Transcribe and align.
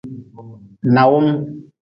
Nawm. 0.93 1.27